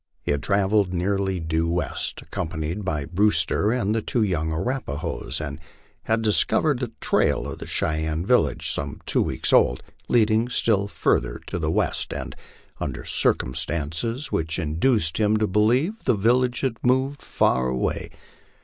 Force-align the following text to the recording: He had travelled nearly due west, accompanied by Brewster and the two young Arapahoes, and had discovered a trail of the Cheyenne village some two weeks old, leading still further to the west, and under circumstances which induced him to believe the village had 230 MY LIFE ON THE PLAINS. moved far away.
He 0.23 0.31
had 0.31 0.41
travelled 0.41 0.91
nearly 0.91 1.39
due 1.39 1.69
west, 1.69 2.23
accompanied 2.23 2.83
by 2.83 3.05
Brewster 3.05 3.71
and 3.71 3.93
the 3.93 4.01
two 4.01 4.23
young 4.23 4.51
Arapahoes, 4.51 5.39
and 5.39 5.59
had 6.05 6.23
discovered 6.23 6.81
a 6.81 6.87
trail 7.01 7.45
of 7.45 7.59
the 7.59 7.67
Cheyenne 7.67 8.25
village 8.25 8.71
some 8.71 8.99
two 9.05 9.21
weeks 9.21 9.53
old, 9.53 9.83
leading 10.07 10.49
still 10.49 10.87
further 10.87 11.39
to 11.45 11.59
the 11.59 11.69
west, 11.69 12.15
and 12.15 12.35
under 12.79 13.03
circumstances 13.05 14.31
which 14.31 14.57
induced 14.57 15.19
him 15.19 15.37
to 15.37 15.45
believe 15.45 16.03
the 16.05 16.15
village 16.15 16.61
had 16.61 16.77
230 16.81 16.81
MY 16.87 16.93
LIFE 16.93 16.99
ON 16.99 17.03
THE 17.03 17.09
PLAINS. 17.11 17.11
moved 17.11 17.21
far 17.21 17.67
away. 17.67 18.09